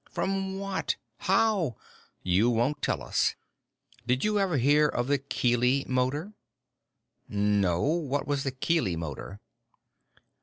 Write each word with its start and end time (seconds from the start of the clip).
From 0.09 0.57
what? 0.57 0.95
How? 1.19 1.75
You 2.23 2.49
won't 2.49 2.81
tell 2.81 3.03
us. 3.03 3.35
Did 4.07 4.23
you 4.25 4.39
ever 4.39 4.57
hear 4.57 4.87
of 4.87 5.05
the 5.05 5.19
Keely 5.19 5.85
Motor?" 5.87 6.33
"No. 7.29 7.83
What 7.83 8.25
was 8.25 8.43
the 8.43 8.49
Keely 8.49 8.95
Motor?" 8.95 9.39